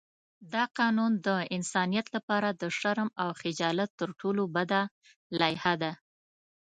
دا 0.53 0.63
قانون 0.79 1.11
د 1.27 1.29
انسانیت 1.55 2.07
لپاره 2.15 2.49
د 2.61 2.63
شرم 2.79 3.09
او 3.21 3.29
خجالت 3.41 3.89
تر 3.99 4.09
ټولو 4.19 4.43
بده 4.55 4.81
لایحه 5.39 5.73
ده. 5.81 5.91